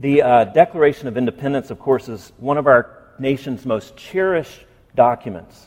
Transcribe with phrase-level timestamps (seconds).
[0.00, 5.66] The uh, Declaration of Independence, of course, is one of our nation's most cherished documents.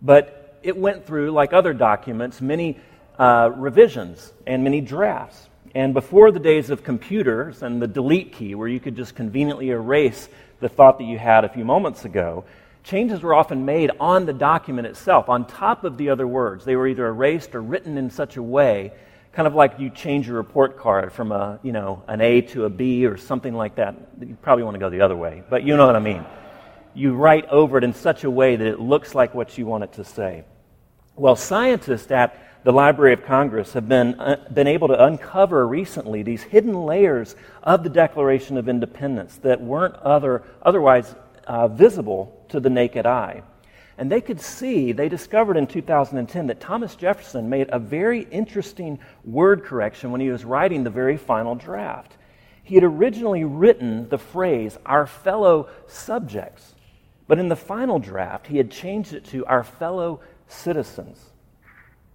[0.00, 2.78] But it went through, like other documents, many
[3.18, 5.46] uh, revisions and many drafts.
[5.74, 9.68] And before the days of computers and the delete key, where you could just conveniently
[9.68, 10.26] erase
[10.60, 12.46] the thought that you had a few moments ago,
[12.82, 16.64] changes were often made on the document itself, on top of the other words.
[16.64, 18.92] They were either erased or written in such a way
[19.34, 22.64] kind of like you change your report card from a, you know, an A to
[22.66, 23.96] a B or something like that.
[24.20, 26.24] You probably want to go the other way, but you know what I mean.
[26.94, 29.82] You write over it in such a way that it looks like what you want
[29.82, 30.44] it to say.
[31.16, 36.22] Well, scientists at the Library of Congress have been, uh, been able to uncover recently
[36.22, 41.12] these hidden layers of the Declaration of Independence that weren't other, otherwise
[41.46, 43.42] uh, visible to the naked eye.
[43.96, 48.98] And they could see, they discovered in 2010 that Thomas Jefferson made a very interesting
[49.24, 52.16] word correction when he was writing the very final draft.
[52.64, 56.74] He had originally written the phrase, our fellow subjects,
[57.28, 61.30] but in the final draft, he had changed it to our fellow citizens.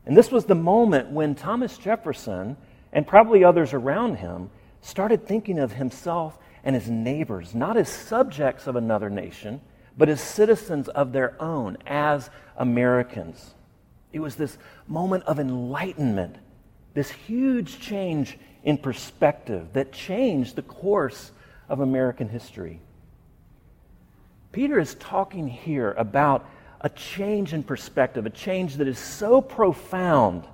[0.06, 2.58] And this was the moment when Thomas Jefferson,
[2.92, 4.50] and probably others around him,
[4.82, 9.62] started thinking of himself and his neighbors, not as subjects of another nation
[10.00, 13.54] but as citizens of their own, as Americans.
[14.14, 16.38] It was this moment of enlightenment,
[16.94, 21.34] this huge change in perspective that changed the course
[21.68, 22.80] of American history.
[24.54, 26.46] Peter is talking here about
[26.80, 30.46] a change in perspective, a change that is so profound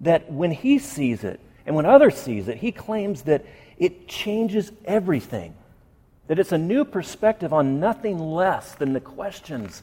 [0.00, 3.44] that when he sees it and when others sees it, he claims that
[3.78, 5.56] it changes everything.
[6.26, 9.82] That it's a new perspective on nothing less than the questions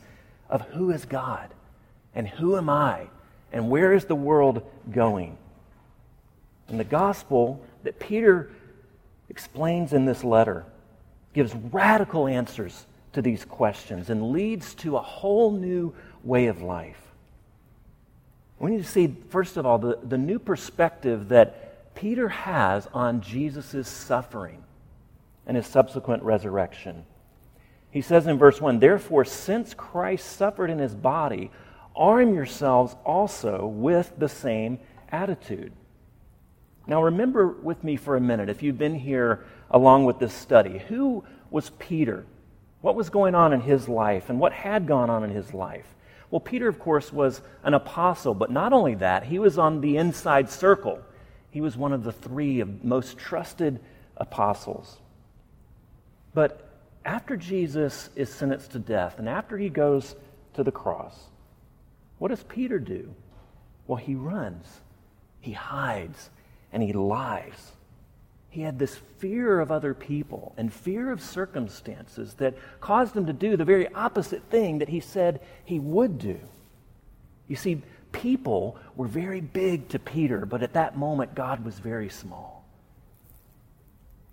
[0.49, 1.49] of who is God
[2.13, 3.07] and who am I
[3.51, 5.37] and where is the world going.
[6.67, 8.51] And the gospel that Peter
[9.29, 10.65] explains in this letter
[11.33, 16.99] gives radical answers to these questions and leads to a whole new way of life.
[18.59, 23.21] We need to see, first of all, the, the new perspective that Peter has on
[23.21, 24.63] Jesus' suffering
[25.45, 27.05] and his subsequent resurrection.
[27.91, 31.51] He says in verse 1 Therefore, since Christ suffered in his body,
[31.95, 35.73] arm yourselves also with the same attitude.
[36.87, 40.79] Now, remember with me for a minute, if you've been here along with this study,
[40.79, 42.25] who was Peter?
[42.81, 45.85] What was going on in his life, and what had gone on in his life?
[46.29, 49.97] Well, Peter, of course, was an apostle, but not only that, he was on the
[49.97, 50.99] inside circle.
[51.51, 53.79] He was one of the three most trusted
[54.17, 54.97] apostles.
[56.33, 56.67] But
[57.05, 60.15] after Jesus is sentenced to death and after he goes
[60.55, 61.17] to the cross,
[62.17, 63.13] what does Peter do?
[63.87, 64.65] Well, he runs,
[65.41, 66.29] he hides,
[66.71, 67.73] and he lies.
[68.49, 73.33] He had this fear of other people and fear of circumstances that caused him to
[73.33, 76.39] do the very opposite thing that he said he would do.
[77.47, 82.09] You see, people were very big to Peter, but at that moment, God was very
[82.09, 82.63] small.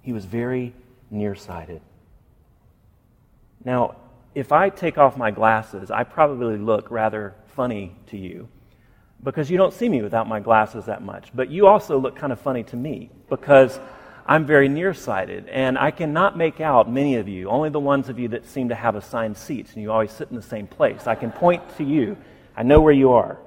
[0.02, 0.74] He was very
[1.10, 1.80] nearsighted.
[3.64, 3.96] Now,
[4.34, 8.48] if I take off my glasses, I probably look rather funny to you
[9.22, 11.30] because you don't see me without my glasses that much.
[11.34, 13.78] But you also look kind of funny to me because
[14.26, 18.18] I'm very nearsighted and I cannot make out many of you, only the ones of
[18.18, 21.06] you that seem to have assigned seats and you always sit in the same place.
[21.06, 22.16] I can point to you,
[22.56, 23.38] I know where you are.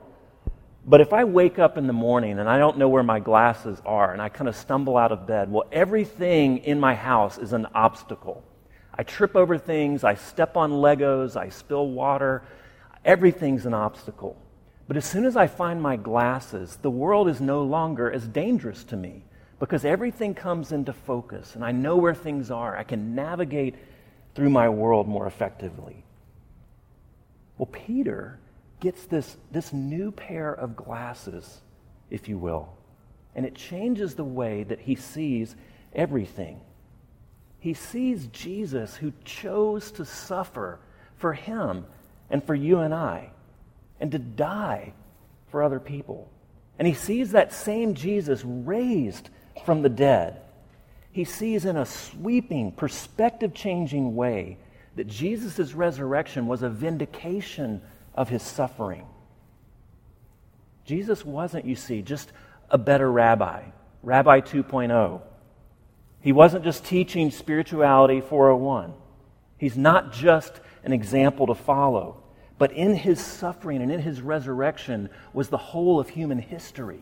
[0.85, 3.81] But if I wake up in the morning and I don't know where my glasses
[3.85, 7.53] are and I kind of stumble out of bed, well, everything in my house is
[7.53, 8.44] an obstacle.
[8.96, 12.44] I trip over things, I step on Legos, I spill water.
[13.04, 14.38] Everything's an obstacle.
[14.88, 18.84] But as soon as I find my glasses, the world is no longer as dangerous
[18.86, 19.24] to me
[19.59, 22.78] because everything comes into focus and I know where things are.
[22.78, 23.76] I can navigate
[24.36, 26.04] through my world more effectively.
[27.58, 28.40] Well, Peter
[28.80, 31.62] gets this, this new pair of glasses,
[32.10, 32.70] if you will,
[33.36, 35.56] and it changes the way that he sees
[35.94, 36.60] everything
[37.63, 40.80] he sees Jesus who chose to suffer
[41.15, 41.86] for him
[42.30, 43.30] and for you and I,
[44.01, 44.92] and to die
[45.48, 46.30] for other people.
[46.77, 49.30] And he sees that same Jesus raised
[49.65, 50.42] from the dead.
[51.13, 54.57] He sees in a sweeping, perspective changing way
[54.98, 57.81] that Jesus' resurrection was a vindication
[58.13, 59.06] of his suffering.
[60.83, 62.33] Jesus wasn't, you see, just
[62.69, 63.63] a better rabbi,
[64.01, 65.21] Rabbi 2.0.
[66.24, 68.94] He wasn't just teaching spirituality 401.
[69.58, 72.24] He's not just an example to follow,
[72.58, 77.02] but in his suffering and in his resurrection was the whole of human history.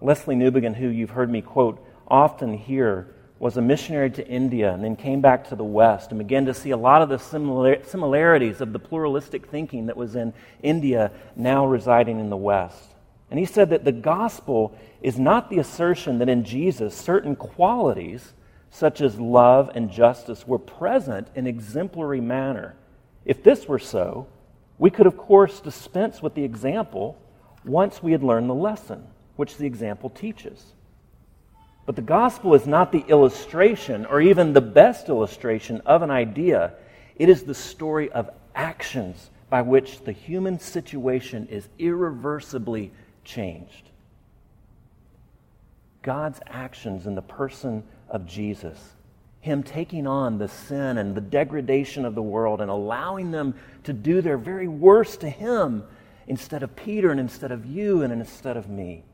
[0.00, 4.84] Lesslie Newbigin, who you've heard me quote often here, was a missionary to India and
[4.84, 7.82] then came back to the West and began to see a lot of the similar,
[7.82, 10.32] similarities of the pluralistic thinking that was in
[10.62, 12.94] India now residing in the West.
[13.30, 18.32] And he said that the gospel is not the assertion that in Jesus certain qualities,
[18.70, 22.74] such as love and justice, were present in exemplary manner.
[23.24, 24.26] If this were so,
[24.78, 27.18] we could, of course, dispense with the example
[27.64, 30.72] once we had learned the lesson, which the example teaches.
[31.84, 36.74] But the gospel is not the illustration or even the best illustration of an idea,
[37.16, 42.92] it is the story of actions by which the human situation is irreversibly
[43.28, 43.90] changed.
[46.02, 48.94] God's actions in the person of Jesus,
[49.40, 53.54] Him taking on the sin and the degradation of the world and allowing them
[53.84, 55.84] to do their very worst to Him
[56.26, 59.04] instead of Peter and instead of you and instead of me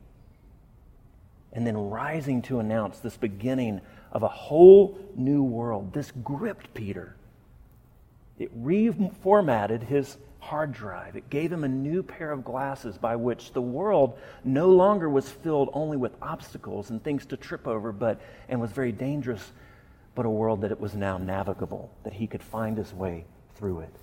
[1.55, 3.79] and then rising to announce this beginning
[4.11, 5.93] of a whole new world.
[5.93, 7.15] This gripped Peter.
[8.37, 11.15] It reformatted his hard drive.
[11.15, 15.27] It gave him a new pair of glasses by which the world no longer was
[15.27, 19.51] filled only with obstacles and things to trip over, but and was very dangerous,
[20.13, 23.25] but a world that it was now navigable, that he could find his way
[23.55, 23.93] through it.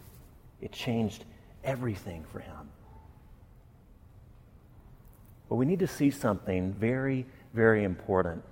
[0.60, 1.24] It changed
[1.62, 2.68] everything for him.
[5.48, 8.42] But we need to see something very very important.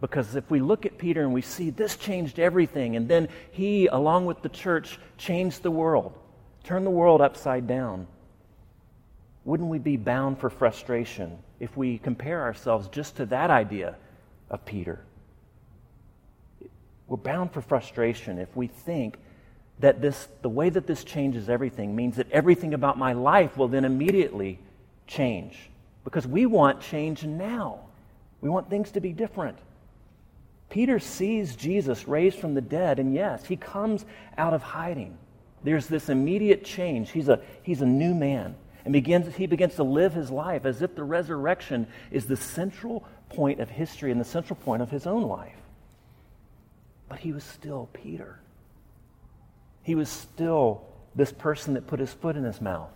[0.00, 3.86] Because if we look at Peter and we see this changed everything, and then he,
[3.86, 6.12] along with the church, changed the world,
[6.64, 8.06] turned the world upside down,
[9.44, 13.94] wouldn't we be bound for frustration if we compare ourselves just to that idea
[14.50, 15.00] of Peter?
[17.06, 19.18] We're bound for frustration if we think
[19.80, 23.68] that this, the way that this changes everything means that everything about my life will
[23.68, 24.58] then immediately
[25.06, 25.70] change.
[26.04, 27.80] Because we want change now.
[28.40, 29.58] We want things to be different.
[30.70, 34.04] Peter sees Jesus raised from the dead, and yes, he comes
[34.38, 35.16] out of hiding.
[35.64, 37.10] There's this immediate change.
[37.10, 38.54] He's a, he's a new man.
[38.84, 43.02] And begins, he begins to live his life as if the resurrection is the central
[43.30, 45.56] point of history and the central point of his own life.
[47.08, 48.38] But he was still Peter.
[49.82, 50.82] He was still
[51.14, 52.90] this person that put his foot in his mouth.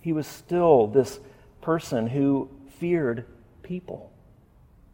[0.00, 1.18] He was still this
[1.60, 2.48] person who
[2.78, 3.24] feared
[3.64, 4.12] people.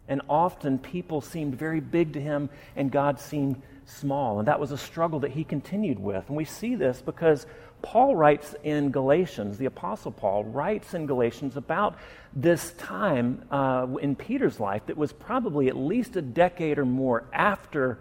[0.08, 3.60] And often people seemed very big to him and God seemed
[3.90, 4.38] small.
[4.38, 6.28] And that was a struggle that he continued with.
[6.28, 7.46] And we see this because
[7.82, 11.96] Paul writes in Galatians, the Apostle Paul writes in Galatians about
[12.34, 17.24] this time uh, in Peter's life that was probably at least a decade or more
[17.32, 17.98] after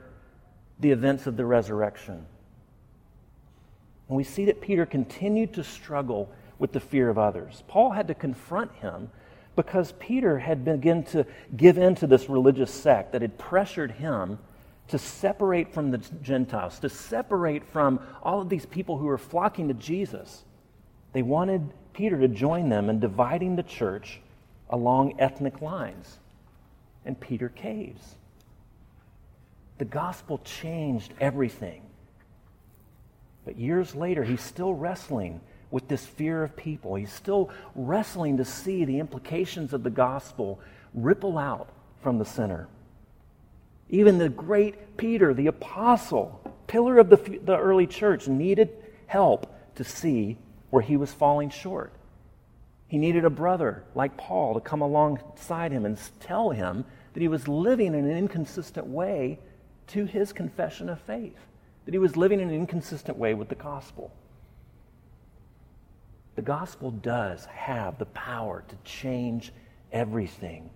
[0.80, 2.26] the events of the resurrection.
[4.08, 7.64] And we see that Peter continued to struggle with the fear of others.
[7.68, 9.10] Paul had to confront him
[9.56, 11.26] because Peter had begun to
[11.56, 14.40] give in to this religious sect that had pressured him
[14.90, 19.68] to separate from the Gentiles, to separate from all of these people who were flocking
[19.68, 20.44] to Jesus.
[21.14, 24.20] They wanted Peter to join them in dividing the church
[24.70, 26.20] along ethnic lines.
[27.06, 28.16] And Peter caves.
[29.78, 31.82] The gospel changed everything.
[33.46, 35.40] But years later, he's still wrestling
[35.72, 36.96] with this fear of people.
[36.96, 40.60] He's still wrestling to see the implications of the gospel
[40.94, 41.70] ripple out
[42.02, 42.68] from the center.
[43.90, 48.70] Even the great Peter, the apostle, pillar of the, the early church, needed
[49.08, 50.38] help to see
[50.70, 51.92] where he was falling short.
[52.88, 57.28] He needed a brother like Paul to come alongside him and tell him that he
[57.28, 59.40] was living in an inconsistent way
[59.88, 61.38] to his confession of faith,
[61.86, 64.14] that he was living in an inconsistent way with the gospel.
[66.36, 69.52] The gospel does have the power to change
[69.92, 70.70] everything.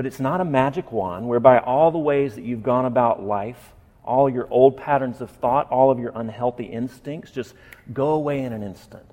[0.00, 3.74] But it's not a magic wand whereby all the ways that you've gone about life,
[4.02, 7.54] all your old patterns of thought, all of your unhealthy instincts just
[7.92, 9.04] go away in an instant.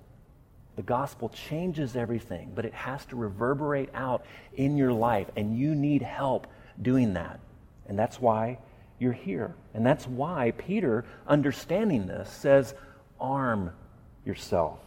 [0.77, 5.75] The gospel changes everything, but it has to reverberate out in your life, and you
[5.75, 6.47] need help
[6.81, 7.41] doing that.
[7.89, 8.57] And that's why
[8.97, 9.55] you're here.
[9.73, 12.73] And that's why Peter, understanding this, says,
[13.19, 13.71] arm
[14.23, 14.79] yourself.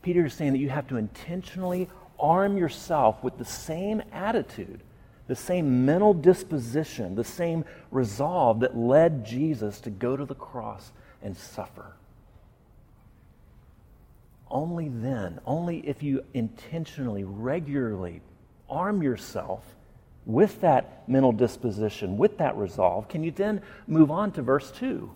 [0.00, 1.90] Peter is saying that you have to intentionally
[2.24, 4.80] arm yourself with the same attitude,
[5.26, 10.90] the same mental disposition, the same resolve that led Jesus to go to the cross
[11.22, 11.92] and suffer.
[14.50, 18.22] Only then, only if you intentionally, regularly
[18.70, 19.62] arm yourself
[20.24, 25.10] with that mental disposition, with that resolve, can you then move on to verse 2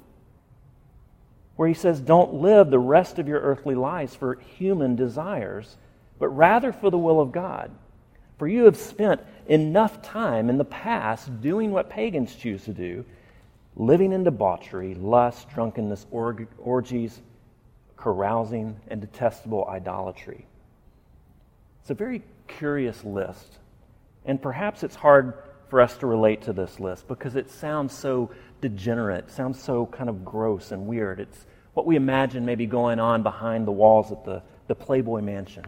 [1.56, 5.76] where he says, Don't live the rest of your earthly lives for human desires,
[6.18, 7.70] but rather for the will of God.
[8.38, 13.04] For you have spent enough time in the past doing what pagans choose to do,
[13.76, 17.20] living in debauchery, lust, drunkenness, orgies,
[17.96, 20.46] carousing, and detestable idolatry.
[21.80, 23.58] It's a very curious list.
[24.24, 25.34] And perhaps it's hard
[25.68, 30.08] for us to relate to this list because it sounds so degenerate, sounds so kind
[30.08, 31.20] of gross and weird.
[31.20, 35.64] It's what we imagine maybe going on behind the walls at the, the Playboy Mansion.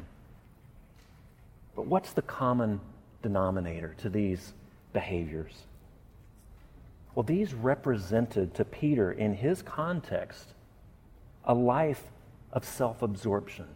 [1.75, 2.81] But what's the common
[3.23, 4.53] denominator to these
[4.93, 5.55] behaviors?
[7.15, 10.49] Well, these represented to Peter in his context
[11.45, 12.03] a life
[12.53, 13.67] of self absorption.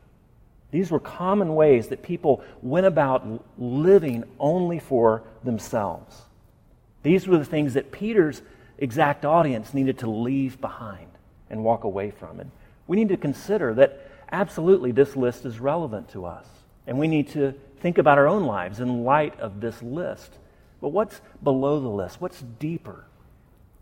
[0.70, 3.26] These were common ways that people went about
[3.58, 6.22] living only for themselves.
[7.02, 8.42] These were the things that Peter's
[8.78, 11.06] exact audience needed to leave behind
[11.48, 12.40] and walk away from.
[12.40, 12.50] And
[12.86, 16.46] we need to consider that absolutely this list is relevant to us.
[16.86, 20.38] And we need to think about our own lives in light of this list.
[20.80, 22.18] But what's below the list?
[22.18, 23.04] What's deeper?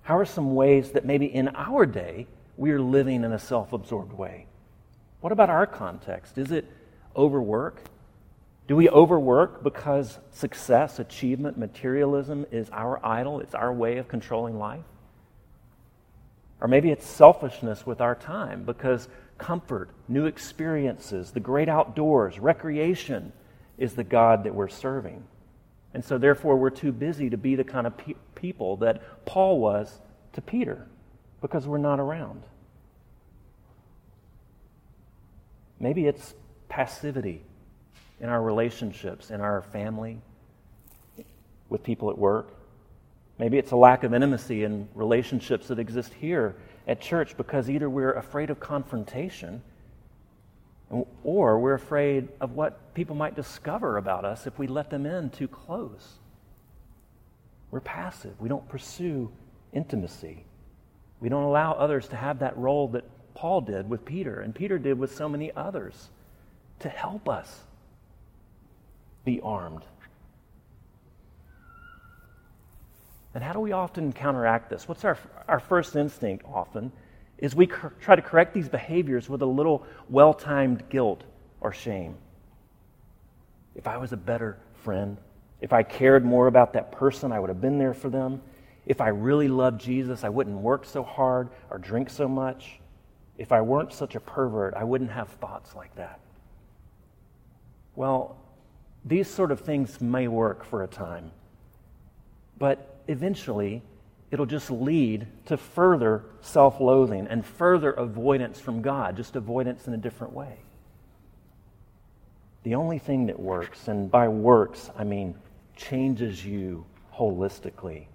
[0.03, 3.73] How are some ways that maybe in our day we are living in a self
[3.73, 4.47] absorbed way?
[5.21, 6.37] What about our context?
[6.37, 6.69] Is it
[7.15, 7.81] overwork?
[8.67, 13.39] Do we overwork because success, achievement, materialism is our idol?
[13.39, 14.85] It's our way of controlling life?
[16.61, 23.33] Or maybe it's selfishness with our time because comfort, new experiences, the great outdoors, recreation
[23.83, 25.25] is the God that we're serving.
[25.93, 29.59] And so, therefore, we're too busy to be the kind of pe- people that Paul
[29.59, 30.01] was
[30.35, 30.87] to Peter
[31.41, 32.45] because we're not around.
[35.81, 36.33] Maybe it's
[36.69, 37.43] passivity
[38.21, 40.21] in our relationships, in our family,
[41.69, 42.55] with people at work.
[43.37, 46.55] Maybe it's a lack of intimacy in relationships that exist here
[46.87, 49.61] at church because either we're afraid of confrontation
[51.25, 55.31] or we're afraid of what people might discover about us if we let them in
[55.31, 56.19] too close.
[57.71, 58.39] We're passive.
[58.39, 59.31] We don't pursue
[59.73, 60.45] intimacy.
[61.21, 64.79] We don't allow others to have that role that Paul did with Peter and Peter
[64.79, 66.11] did with so many others
[66.81, 67.61] to help us
[69.25, 69.83] be armed.
[73.35, 74.87] And how do we often counteract this?
[74.87, 75.17] What's our,
[75.49, 76.93] our first instinct often?
[77.43, 81.25] Is we cr- try to correct these behaviors with a little well timed guilt
[81.61, 82.15] or shame.
[83.75, 85.19] If I was a better friend,
[85.61, 88.41] if I cared more about that person, I would have been there for them.
[88.87, 92.81] If I really loved Jesus, I wouldn't work so hard or drink so much.
[93.39, 96.21] If I weren't such a pervert, I wouldn't have thoughts like that.
[97.97, 98.37] Well,
[99.05, 101.33] these sort of things may work for a time,
[102.57, 103.83] but eventually
[104.33, 109.95] it'll just lead to further self loathing and further avoidance from God, just avoidance in
[109.95, 110.57] a different way.
[112.65, 115.35] The only thing that works, and by works I mean
[115.77, 118.07] changes you holistically,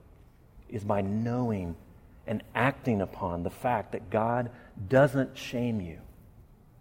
[0.70, 1.76] is by knowing
[2.26, 4.50] and acting upon the fact that God
[4.90, 6.00] doesn't shame you,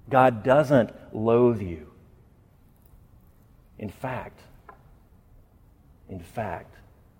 [0.09, 1.93] God doesn't loathe you.
[3.79, 4.41] In fact,
[6.09, 6.75] in fact,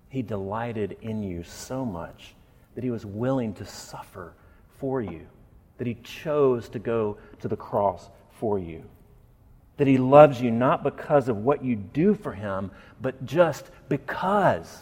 [0.09, 2.35] he delighted in you so much
[2.75, 4.33] that he was willing to suffer
[4.77, 5.27] for you,
[5.77, 8.09] that he chose to go to the cross
[8.39, 8.83] for you,
[9.77, 12.71] that he loves you not because of what you do for him,
[13.01, 14.79] but just because.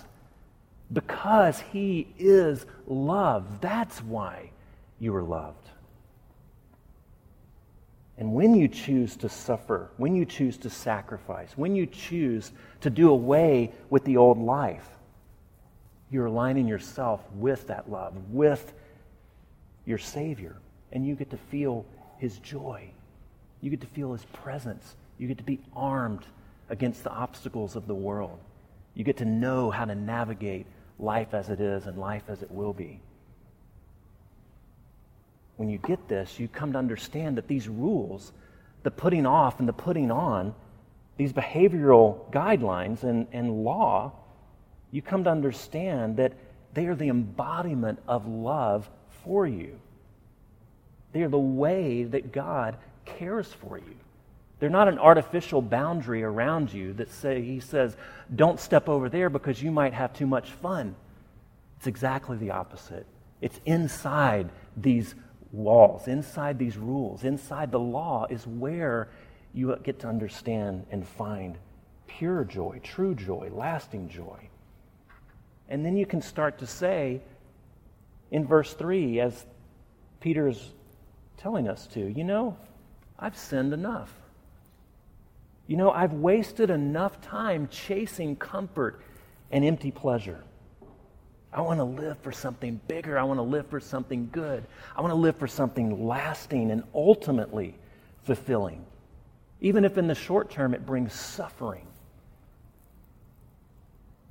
[0.91, 3.61] Because he is love.
[3.61, 4.51] That's why
[4.99, 5.69] you are loved.
[8.17, 12.51] And when you choose to suffer, when you choose to sacrifice, when you choose
[12.81, 14.87] to do away with the old life,
[16.15, 18.73] you're aligning yourself with that love, with
[19.85, 20.55] your Savior.
[20.91, 21.85] And you get to feel
[22.17, 22.89] His joy.
[23.61, 24.95] You get to feel His presence.
[25.19, 26.25] You get to be armed
[26.69, 28.39] against the obstacles of the world.
[28.95, 30.65] You get to know how to navigate
[30.97, 32.99] life as it is and life as it will be
[35.57, 38.31] when you get this, you come to understand that these rules,
[38.83, 40.53] the putting off and the putting on,
[41.17, 44.11] these behavioral guidelines and, and law,
[44.95, 46.31] you come to understand that
[46.73, 48.89] they are the embodiment of love
[49.25, 49.77] for you.
[51.11, 53.95] They are the way that God cares for you.
[54.57, 57.97] They're not an artificial boundary around you that say he says,
[58.33, 60.95] don't step over there because you might have too much fun.
[61.75, 63.05] It's exactly the opposite.
[63.41, 65.13] It's inside these
[65.51, 69.09] walls, inside these rules, inside the law, is where
[69.53, 71.57] you get to understand and find
[72.07, 74.49] pure joy, true joy, lasting joy.
[75.69, 77.21] And then you can start to say
[78.31, 79.45] in verse 3, as
[80.19, 80.71] Peter's
[81.37, 82.57] telling us to, you know,
[83.17, 84.11] I've sinned enough.
[85.67, 89.01] You know, I've wasted enough time chasing comfort
[89.51, 90.43] and empty pleasure.
[91.51, 93.17] I want to live for something bigger.
[93.17, 94.65] I want to live for something good.
[94.95, 97.75] I want to live for something lasting and ultimately
[98.23, 98.85] fulfilling,
[99.61, 101.87] even if in the short term it brings suffering.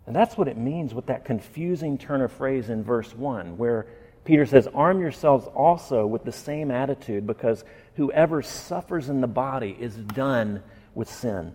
[0.06, 3.86] And that's what it means with that confusing turn of phrase in verse 1, where
[4.24, 7.64] Peter says, Arm yourselves also with the same attitude, because
[7.96, 10.62] whoever suffers in the body is done
[10.94, 11.54] with sin.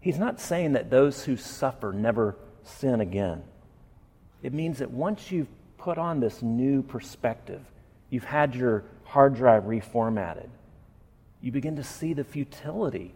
[0.00, 3.42] He's not saying that those who suffer never sin again.
[4.42, 7.62] It means that once you've put on this new perspective,
[8.10, 10.48] you've had your hard drive reformatted,
[11.40, 13.14] you begin to see the futility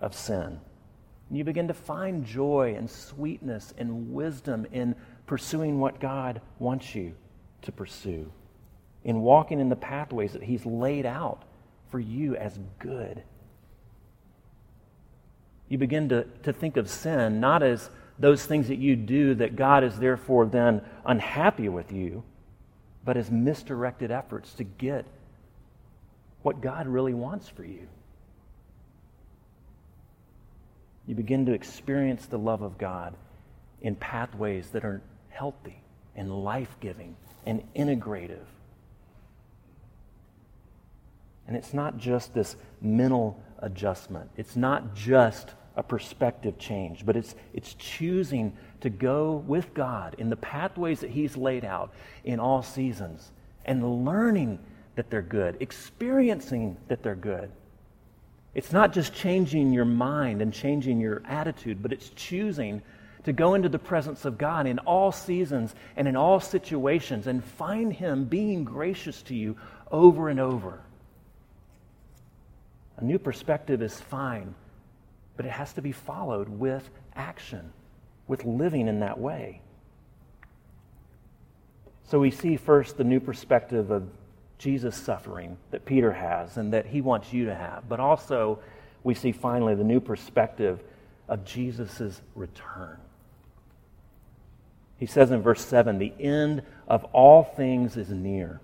[0.00, 0.60] of sin.
[1.28, 4.94] And you begin to find joy and sweetness and wisdom in
[5.26, 7.14] pursuing what God wants you
[7.62, 8.30] to pursue,
[9.04, 11.42] in walking in the pathways that He's laid out
[11.90, 13.22] for you as good.
[15.68, 19.56] You begin to, to think of sin not as those things that you do that
[19.56, 22.22] God is therefore then unhappy with you,
[23.04, 25.06] but as misdirected efforts to get
[26.42, 27.88] what God really wants for you.
[31.06, 33.14] You begin to experience the love of God
[33.80, 35.80] in pathways that are healthy
[36.16, 38.46] and life giving and integrative.
[41.46, 47.34] And it's not just this mental adjustment, it's not just a perspective change, but it's,
[47.52, 51.92] it's choosing to go with God in the pathways that He's laid out
[52.24, 53.30] in all seasons
[53.64, 54.58] and learning
[54.96, 57.50] that they're good, experiencing that they're good.
[58.56, 62.80] It's not just changing your mind and changing your attitude, but it's choosing
[63.24, 67.44] to go into the presence of God in all seasons and in all situations and
[67.44, 69.58] find Him being gracious to you
[69.92, 70.80] over and over.
[72.96, 74.54] A new perspective is fine,
[75.36, 77.74] but it has to be followed with action,
[78.26, 79.60] with living in that way.
[82.04, 84.08] So we see first the new perspective of
[84.58, 87.88] Jesus' suffering that Peter has and that he wants you to have.
[87.88, 88.58] But also,
[89.04, 90.82] we see finally the new perspective
[91.28, 92.98] of Jesus' return.
[94.98, 98.60] He says in verse 7 the end of all things is near.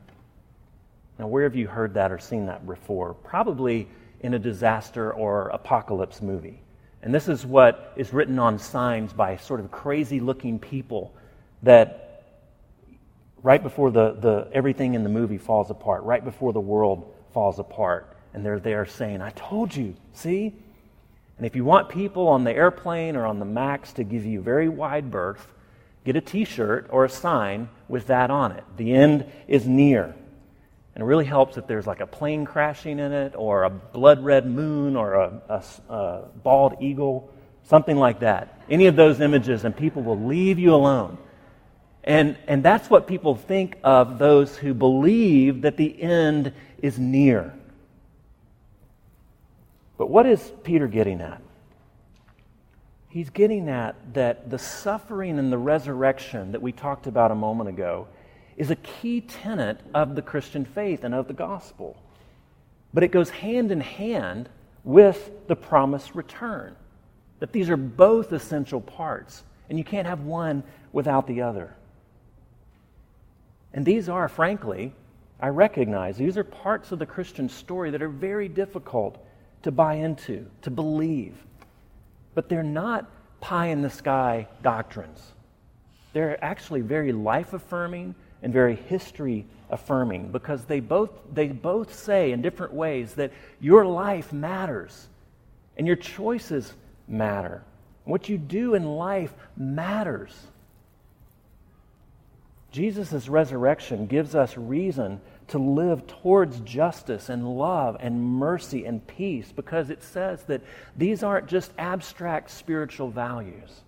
[1.18, 3.14] Now, where have you heard that or seen that before?
[3.14, 3.88] Probably
[4.20, 6.62] in a disaster or apocalypse movie.
[7.02, 11.12] And this is what is written on signs by sort of crazy looking people
[11.62, 12.01] that
[13.42, 17.58] right before the, the, everything in the movie falls apart, right before the world falls
[17.58, 18.16] apart.
[18.34, 20.54] And they're there saying, I told you, see?
[21.36, 24.40] And if you want people on the airplane or on the MAX to give you
[24.40, 25.46] very wide berth,
[26.04, 28.64] get a t shirt or a sign with that on it.
[28.76, 30.14] The end is near.
[30.94, 34.22] And it really helps if there's like a plane crashing in it, or a blood
[34.22, 37.32] red moon, or a, a, a bald eagle,
[37.64, 38.60] something like that.
[38.68, 41.16] Any of those images, and people will leave you alone
[42.04, 47.54] and, and that's what people think of those who believe that the end is near.
[49.98, 51.40] But what is Peter getting at?
[53.08, 57.68] He's getting at that the suffering and the resurrection that we talked about a moment
[57.68, 58.08] ago
[58.56, 61.96] is a key tenet of the Christian faith and of the gospel.
[62.92, 64.48] But it goes hand in hand
[64.82, 66.74] with the promised return.
[67.38, 70.62] That these are both essential parts, and you can't have one
[70.92, 71.74] without the other.
[73.74, 74.92] And these are, frankly,
[75.40, 79.18] I recognize, these are parts of the Christian story that are very difficult
[79.62, 81.34] to buy into, to believe.
[82.34, 85.20] But they're not pie in the sky doctrines.
[86.12, 92.32] They're actually very life affirming and very history affirming because they both, they both say
[92.32, 95.08] in different ways that your life matters
[95.76, 96.72] and your choices
[97.08, 97.62] matter.
[98.04, 100.32] What you do in life matters.
[102.72, 109.52] Jesus' resurrection gives us reason to live towards justice and love and mercy and peace
[109.52, 110.62] because it says that
[110.96, 113.82] these aren't just abstract spiritual values,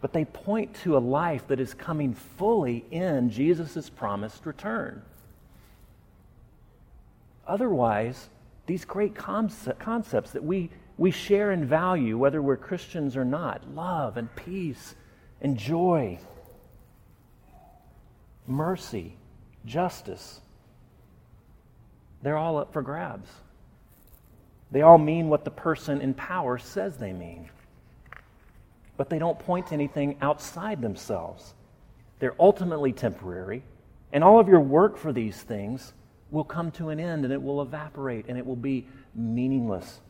[0.00, 5.00] but they point to a life that is coming fully in Jesus' promised return.
[7.46, 8.28] Otherwise,
[8.66, 14.16] these great concepts that we, we share and value, whether we're Christians or not love
[14.16, 14.96] and peace
[15.40, 16.18] and joy
[18.46, 19.16] mercy,
[19.64, 20.40] justice.
[22.22, 23.28] They're all up for grabs.
[24.70, 27.48] They all mean what the person in power says they mean.
[28.96, 31.54] But they don't point to anything outside themselves.
[32.18, 33.62] They're ultimately temporary,
[34.12, 35.92] and all of your work for these things
[36.30, 40.00] will come to an end and it will evaporate and it will be meaningless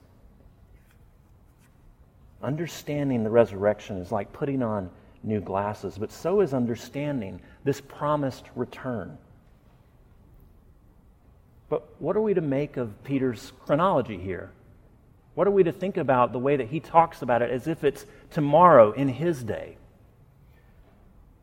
[2.45, 4.91] Understanding the resurrection is like putting on
[5.25, 9.19] new glasses, but so is understanding this promised return.
[11.69, 14.53] But what are we to make of Peter's chronology here?
[15.35, 17.83] What are we to think about the way that he talks about it as if
[17.83, 19.77] it's tomorrow in his day?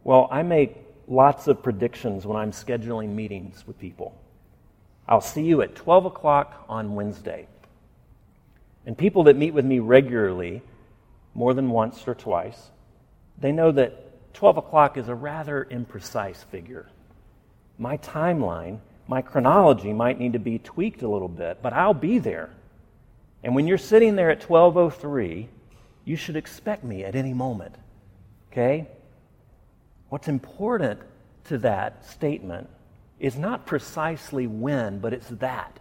[0.03, 4.17] Well, I make lots of predictions when I'm scheduling meetings with people.
[5.07, 7.47] I'll see you at 12 o'clock on Wednesday.
[8.85, 10.61] And people that meet with me regularly,
[11.33, 12.71] more than once or twice,
[13.41, 16.87] they know that 12 o'clock is a rather imprecise figure.
[17.77, 22.19] My timeline, my chronology might need to be tweaked a little bit, but I'll be
[22.19, 22.51] there.
[23.43, 25.49] And when you're sitting there at 1203,
[26.05, 27.75] you should expect me at any moment.
[28.51, 28.87] Okay?
[30.09, 30.99] What's important
[31.45, 32.69] to that statement
[33.19, 35.79] is not precisely when, but it's that.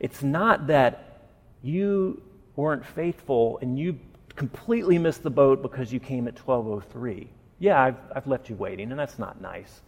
[0.00, 1.28] It's not that
[1.62, 2.20] you
[2.56, 3.98] weren't faithful and you
[4.32, 7.28] completely missed the boat because you came at 1203.
[7.58, 9.80] Yeah, I've, I've left you waiting, and that's not nice.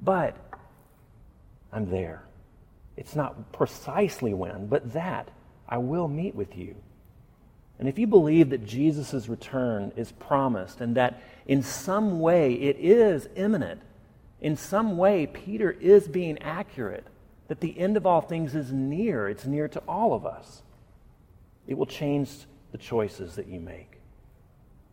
[0.00, 0.36] But
[1.72, 2.22] I'm there.
[2.96, 5.30] It's not precisely when, but that.
[5.68, 6.74] I will meet with you.
[7.78, 12.76] And if you believe that Jesus' return is promised and that in some way it
[12.78, 13.80] is imminent,
[14.40, 17.06] in some way Peter is being accurate,
[17.48, 20.62] that the end of all things is near, it's near to all of us,
[21.66, 22.30] it will change
[22.72, 24.00] the choices that you make.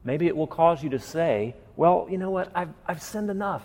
[0.03, 2.51] Maybe it will cause you to say, well, you know what?
[2.53, 3.63] I've, I've sinned enough.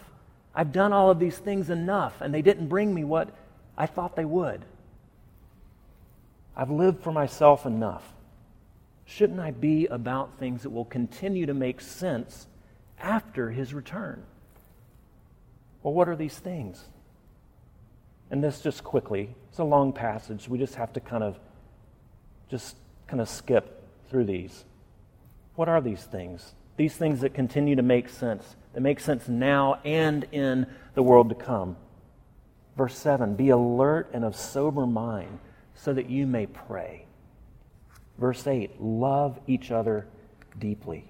[0.55, 3.29] I've done all of these things enough, and they didn't bring me what
[3.77, 4.65] I thought they would.
[6.57, 8.05] I've lived for myself enough.
[9.05, 12.47] Shouldn't I be about things that will continue to make sense
[13.01, 14.23] after his return?
[15.83, 16.83] Well, what are these things?
[18.31, 20.49] And this just quickly, it's a long passage.
[20.49, 21.39] We just have to kind of
[22.49, 23.84] just kind of skip
[24.15, 24.65] through these.
[25.57, 26.55] What are these things?
[26.77, 31.31] These things that continue to make sense, that make sense now and in the world
[31.31, 31.77] to come.
[32.77, 35.41] Verse 7 Be alert and of sober mind
[35.75, 37.07] so that you may pray.
[38.17, 40.07] Verse 8 Love each other
[40.61, 41.05] deeply.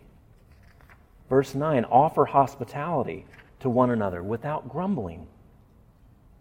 [1.28, 3.26] Verse 9 Offer hospitality
[3.60, 5.26] to one another without grumbling.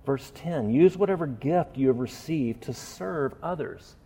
[0.05, 3.97] Verse 10 Use whatever gift you have received to serve others.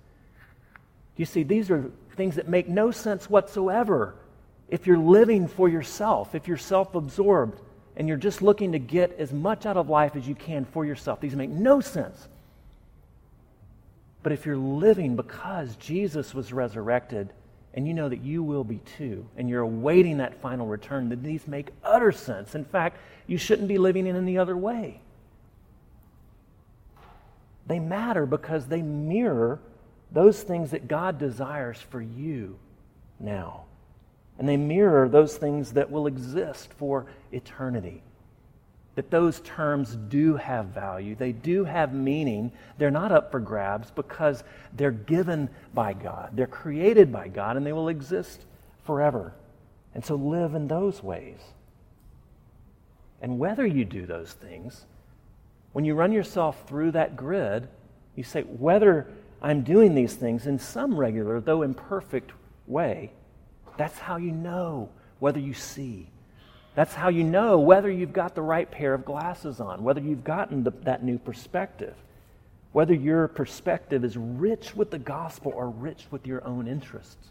[1.15, 4.15] Do you see, these are things that make no sense whatsoever
[4.69, 7.61] if you're living for yourself, if you're self absorbed,
[7.95, 10.85] and you're just looking to get as much out of life as you can for
[10.85, 11.21] yourself.
[11.21, 12.27] These make no sense.
[14.23, 17.31] But if you're living because Jesus was resurrected,
[17.73, 21.23] and you know that you will be too, and you're awaiting that final return, then
[21.23, 22.55] these make utter sense.
[22.55, 24.99] In fact, you shouldn't be living in any other way.
[27.67, 29.59] They matter because they mirror
[30.11, 32.57] those things that God desires for you
[33.19, 33.65] now.
[34.39, 38.03] And they mirror those things that will exist for eternity.
[38.95, 42.51] That those terms do have value, they do have meaning.
[42.77, 44.43] They're not up for grabs because
[44.73, 48.45] they're given by God, they're created by God, and they will exist
[48.85, 49.33] forever.
[49.93, 51.39] And so live in those ways.
[53.21, 54.85] And whether you do those things,
[55.73, 57.67] when you run yourself through that grid,
[58.15, 59.07] you say, whether
[59.41, 62.31] I'm doing these things in some regular, though imperfect
[62.65, 63.11] way.
[63.77, 66.09] That's how you know whether you see.
[66.75, 70.23] That's how you know whether you've got the right pair of glasses on, whether you've
[70.23, 71.95] gotten the, that new perspective,
[72.71, 77.29] whether your perspective is rich with the gospel or rich with your own interests.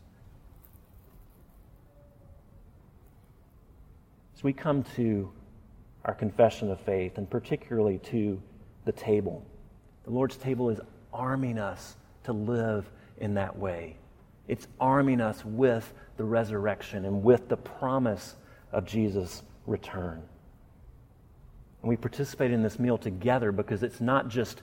[4.37, 5.31] As we come to
[6.05, 8.40] our confession of faith, and particularly to
[8.85, 9.45] the table,
[10.05, 10.81] the Lord's table is
[11.17, 13.97] arming us to live in that way.
[14.47, 18.37] It's arming us with the resurrection and with the promise
[18.73, 20.23] of Jesus' return.
[21.83, 24.63] And we participate in this meal together because it's not just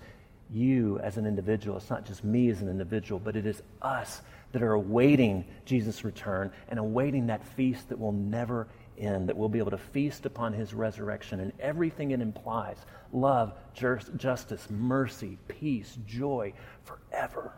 [0.51, 4.21] you as an individual, it's not just me as an individual, but it is us
[4.51, 9.49] that are awaiting Jesus' return and awaiting that feast that will never end, that we'll
[9.49, 12.77] be able to feast upon his resurrection and everything it implies
[13.11, 16.53] love, justice, mercy, peace, joy
[16.83, 17.53] forever.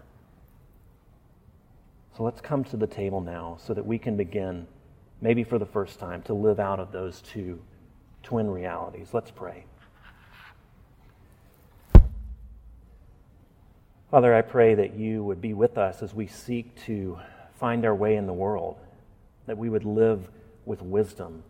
[2.17, 4.67] So let's come to the table now so that we can begin,
[5.21, 7.59] maybe for the first time, to live out of those two
[8.23, 9.09] twin realities.
[9.13, 9.65] Let's pray.
[14.11, 17.19] Father, I pray that you would be with us as we seek to
[17.59, 18.77] find our way in the world,
[19.45, 20.29] that we would live
[20.65, 21.43] with wisdom.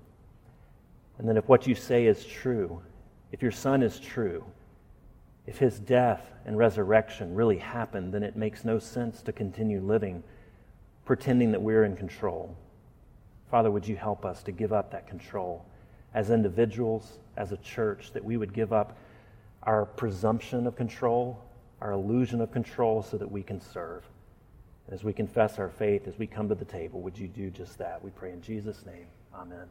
[1.18, 2.82] And then, if what you say is true,
[3.32, 4.44] if your son is true,
[5.48, 10.24] if his death and resurrection really happened, then it makes no sense to continue living
[11.06, 12.56] pretending that we're in control.
[13.50, 15.66] Father, would you help us to give up that control
[16.14, 18.98] as individuals, as a church, that we would give up
[19.64, 21.44] our presumption of control,
[21.82, 24.04] our illusion of control, so that we can serve.
[24.92, 27.78] As we confess our faith, as we come to the table, would you do just
[27.80, 28.04] that?
[28.04, 29.08] We pray in Jesus' name.
[29.34, 29.68] Amen.